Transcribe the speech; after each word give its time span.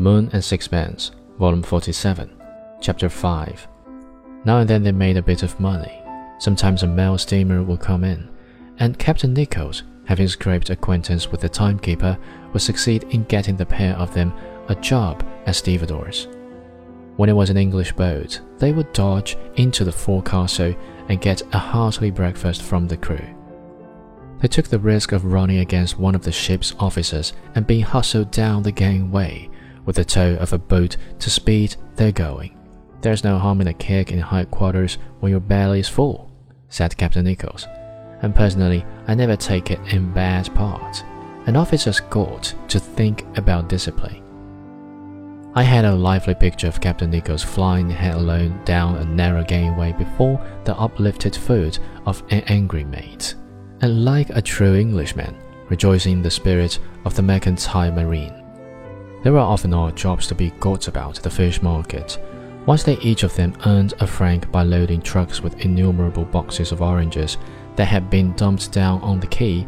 Moon 0.00 0.30
and 0.32 0.44
Sixpence, 0.44 1.12
Volume 1.38 1.62
47, 1.62 2.30
Chapter 2.80 3.08
5. 3.08 3.68
Now 4.44 4.58
and 4.58 4.68
then 4.68 4.82
they 4.82 4.92
made 4.92 5.16
a 5.16 5.22
bit 5.22 5.42
of 5.42 5.58
money. 5.58 6.02
Sometimes 6.38 6.82
a 6.82 6.86
mail 6.86 7.18
steamer 7.18 7.62
would 7.62 7.80
come 7.80 8.04
in, 8.04 8.28
and 8.78 8.98
Captain 8.98 9.32
Nichols, 9.32 9.82
having 10.04 10.28
scraped 10.28 10.70
acquaintance 10.70 11.30
with 11.30 11.40
the 11.40 11.48
timekeeper, 11.48 12.18
would 12.52 12.62
succeed 12.62 13.04
in 13.04 13.24
getting 13.24 13.56
the 13.56 13.66
pair 13.66 13.94
of 13.96 14.12
them 14.14 14.32
a 14.68 14.74
job 14.74 15.24
as 15.46 15.56
stevedores. 15.56 16.28
When 17.16 17.28
it 17.28 17.36
was 17.36 17.50
an 17.50 17.56
English 17.56 17.92
boat, 17.92 18.40
they 18.58 18.72
would 18.72 18.92
dodge 18.92 19.36
into 19.56 19.84
the 19.84 19.92
forecastle 19.92 20.74
and 21.08 21.20
get 21.20 21.42
a 21.54 21.58
hearty 21.58 22.10
breakfast 22.10 22.62
from 22.62 22.86
the 22.86 22.96
crew. 22.96 23.24
They 24.40 24.48
took 24.48 24.68
the 24.68 24.78
risk 24.78 25.12
of 25.12 25.24
running 25.24 25.58
against 25.58 25.98
one 25.98 26.14
of 26.14 26.22
the 26.22 26.32
ship's 26.32 26.74
officers 26.78 27.32
and 27.54 27.66
being 27.66 27.84
hustled 27.84 28.30
down 28.30 28.62
the 28.62 28.72
gangway 28.72 29.48
with 29.86 29.96
the 29.96 30.04
tow 30.04 30.34
of 30.34 30.52
a 30.52 30.58
boat 30.58 30.96
to 31.20 31.30
speed 31.30 31.76
their 31.94 32.12
going. 32.12 32.56
There's 33.00 33.24
no 33.24 33.38
harm 33.38 33.60
in 33.60 33.68
a 33.68 33.72
kick 33.72 34.12
in 34.12 34.18
high 34.18 34.44
quarters 34.44 34.98
when 35.20 35.30
your 35.30 35.40
belly 35.40 35.80
is 35.80 35.88
full, 35.88 36.30
said 36.68 36.96
Captain 36.96 37.24
Nichols. 37.24 37.66
And 38.22 38.34
personally, 38.34 38.84
I 39.06 39.14
never 39.14 39.36
take 39.36 39.70
it 39.70 39.80
in 39.92 40.12
bad 40.12 40.52
part. 40.54 41.04
An 41.46 41.56
officer's 41.56 42.00
got 42.00 42.54
to 42.68 42.80
think 42.80 43.24
about 43.38 43.68
discipline. 43.68 44.22
I 45.54 45.62
had 45.62 45.86
a 45.86 45.94
lively 45.94 46.34
picture 46.34 46.66
of 46.66 46.80
Captain 46.80 47.10
Nichols 47.10 47.42
flying 47.42 47.88
head 47.88 48.14
alone 48.14 48.60
down 48.64 48.96
a 48.96 49.04
narrow 49.04 49.42
gangway 49.42 49.92
before 49.92 50.44
the 50.64 50.76
uplifted 50.76 51.34
foot 51.34 51.78
of 52.04 52.22
an 52.30 52.42
angry 52.48 52.84
mate, 52.84 53.34
and 53.80 54.04
like 54.04 54.28
a 54.30 54.42
true 54.42 54.74
Englishman, 54.74 55.34
rejoicing 55.70 56.14
in 56.14 56.22
the 56.22 56.30
spirit 56.30 56.78
of 57.04 57.14
the 57.14 57.22
mercantile 57.22 57.92
marine. 57.92 58.45
There 59.26 59.32
were 59.32 59.40
often 59.40 59.74
odd 59.74 59.96
jobs 59.96 60.28
to 60.28 60.36
be 60.36 60.52
got 60.60 60.86
about 60.86 61.16
the 61.16 61.30
fish 61.30 61.60
market. 61.60 62.16
Once 62.64 62.84
they 62.84 62.96
each 62.98 63.24
of 63.24 63.34
them 63.34 63.56
earned 63.66 63.92
a 63.98 64.06
franc 64.06 64.48
by 64.52 64.62
loading 64.62 65.02
trucks 65.02 65.42
with 65.42 65.64
innumerable 65.64 66.24
boxes 66.24 66.70
of 66.70 66.80
oranges 66.80 67.36
that 67.74 67.86
had 67.88 68.08
been 68.08 68.36
dumped 68.36 68.70
down 68.70 69.00
on 69.00 69.18
the 69.18 69.26
quay. 69.26 69.62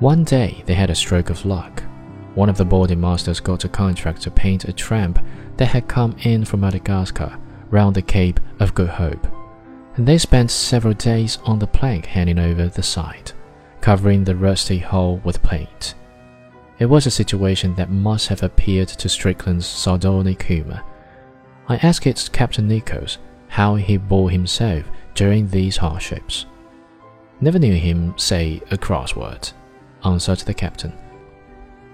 One 0.00 0.24
day 0.24 0.64
they 0.66 0.74
had 0.74 0.90
a 0.90 0.96
stroke 0.96 1.30
of 1.30 1.46
luck 1.46 1.84
one 2.34 2.48
of 2.48 2.56
the 2.56 2.64
boarding 2.64 3.00
masters 3.00 3.38
got 3.38 3.64
a 3.64 3.68
contract 3.68 4.22
to 4.22 4.32
paint 4.32 4.64
a 4.64 4.72
tramp 4.72 5.24
that 5.58 5.68
had 5.68 5.86
come 5.86 6.16
in 6.24 6.44
from 6.44 6.58
Madagascar 6.58 7.38
round 7.70 7.94
the 7.94 8.02
Cape 8.02 8.40
of 8.58 8.74
Good 8.74 8.90
Hope, 8.90 9.28
and 9.94 10.08
they 10.08 10.18
spent 10.18 10.50
several 10.50 10.94
days 10.94 11.38
on 11.44 11.60
the 11.60 11.68
plank 11.68 12.06
hanging 12.06 12.40
over 12.40 12.66
the 12.66 12.82
side, 12.82 13.30
covering 13.80 14.24
the 14.24 14.34
rusty 14.34 14.78
hull 14.78 15.18
with 15.18 15.40
paint. 15.40 15.94
It 16.78 16.86
was 16.86 17.06
a 17.06 17.10
situation 17.10 17.74
that 17.76 17.90
must 17.90 18.28
have 18.28 18.42
appeared 18.42 18.88
to 18.88 19.08
Strickland's 19.08 19.66
sardonic 19.66 20.42
humour. 20.42 20.82
I 21.68 21.76
asked 21.76 22.32
Captain 22.32 22.68
Nichols 22.68 23.18
how 23.48 23.76
he 23.76 23.96
bore 23.96 24.30
himself 24.30 24.84
during 25.14 25.48
these 25.48 25.78
hardships. 25.78 26.46
Never 27.40 27.58
knew 27.58 27.74
him 27.74 28.14
say 28.18 28.60
a 28.70 28.76
cross 28.76 29.16
word, 29.16 29.48
answered 30.04 30.38
the 30.40 30.54
captain. 30.54 30.92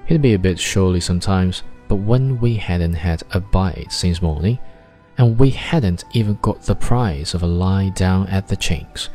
He'd 0.07 0.23
be 0.23 0.35
a 0.35 0.39
bit 0.39 0.59
surly 0.59 1.01
sometimes, 1.01 1.63
but 1.89 1.97
when 1.97 2.41
we 2.41 2.57
hadn't 2.57 2.95
had 2.95 3.23
a 3.31 3.41
bite 3.41 3.93
since 3.93 4.21
morning, 4.21 4.59
and 5.19 5.39
we 5.39 5.51
hadn't 5.51 6.05
even 6.13 6.39
got 6.43 6.63
the 6.63 6.75
price 6.75 7.35
of 7.35 7.43
a 7.43 7.47
lie 7.47 7.91
down 7.91 8.27
at 8.29 8.49
the 8.49 8.57
chinks, 8.57 9.11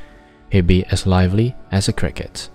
he'd 0.49 0.67
be 0.67 0.85
as 0.85 1.05
lively 1.05 1.55
as 1.71 1.87
a 1.87 1.93
cricket. 1.93 2.49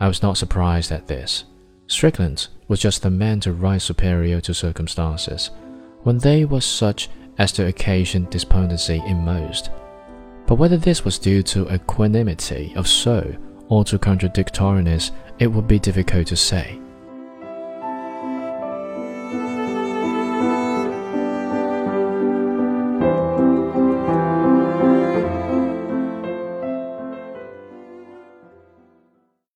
I 0.00 0.08
was 0.08 0.22
not 0.22 0.36
surprised 0.36 0.92
at 0.92 1.06
this. 1.06 1.44
Strickland 1.86 2.48
was 2.68 2.80
just 2.80 3.02
the 3.02 3.10
man 3.10 3.40
to 3.40 3.52
rise 3.52 3.84
superior 3.84 4.40
to 4.40 4.54
circumstances, 4.54 5.50
when 6.02 6.18
they 6.18 6.44
were 6.44 6.60
such 6.60 7.10
as 7.38 7.52
to 7.52 7.66
occasion 7.66 8.26
despondency 8.30 9.02
in 9.06 9.18
most. 9.18 9.70
But 10.46 10.56
whether 10.56 10.76
this 10.76 11.04
was 11.04 11.18
due 11.18 11.42
to 11.44 11.72
equanimity 11.72 12.72
of 12.76 12.86
soul 12.86 13.34
or 13.68 13.84
to 13.84 13.98
contradictoriness, 13.98 15.10
it 15.38 15.46
would 15.46 15.66
be 15.66 15.78
difficult 15.78 16.26
to 16.28 16.36
say. 16.36 16.78